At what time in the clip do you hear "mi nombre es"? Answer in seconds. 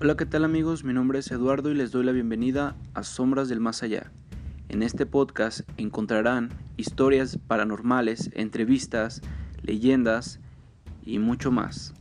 0.82-1.30